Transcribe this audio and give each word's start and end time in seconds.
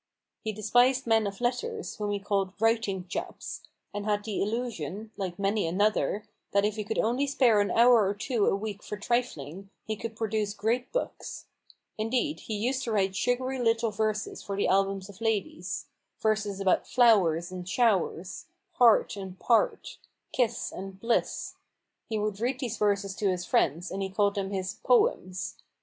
He 0.43 0.51
despised 0.51 1.05
men 1.05 1.27
of 1.27 1.39
letters, 1.39 1.97
whom 1.97 2.09
he 2.09 2.17
called 2.19 2.53
"writing 2.59 3.05
chaps," 3.07 3.61
and 3.93 4.03
had 4.03 4.23
the 4.23 4.41
illusion 4.41 5.11
(like 5.15 5.37
many 5.37 5.67
another!) 5.67 6.27
that 6.53 6.65
if 6.65 6.75
he 6.75 6.83
could 6.83 6.97
only 6.97 7.27
spare 7.27 7.61
an 7.61 7.69
hour 7.69 8.07
HUGO 8.07 8.07
RAVENS 8.07 8.09
HAND, 8.09 8.09
I47» 8.09 8.15
or 8.15 8.17
two 8.17 8.45
a 8.51 8.55
week 8.57 8.81
for 8.81 8.97
trifling, 8.97 9.69
he 9.85 9.95
could 9.95 10.15
produce 10.15 10.55
great 10.55 10.91
books. 10.91 11.45
Indeed, 11.99 12.39
he 12.39 12.55
used 12.55 12.81
to 12.85 12.91
write 12.91 13.15
sugary 13.15 13.59
little 13.59 13.91
verses 13.91 14.41
for 14.41 14.57
the 14.57 14.67
albums 14.67 15.07
of 15.07 15.21
ladies— 15.21 15.85
verses 16.23 16.59
about 16.59 16.87
"flowers" 16.87 17.51
and" 17.51 17.69
showers," 17.69 18.47
"heart" 18.71 19.15
and 19.15 19.37
"part,"" 19.37 19.99
kiss" 20.33 20.71
and 20.75 20.99
"bliss." 20.99 21.57
He 22.09 22.17
would 22.17 22.39
read 22.39 22.59
these 22.59 22.77
verses 22.77 23.13
to 23.17 23.29
his 23.29 23.45
friends, 23.45 23.91
and 23.91 24.01
he 24.01 24.09
called 24.09 24.33
them 24.33 24.49
his 24.49 24.73
"poems." 24.83 25.57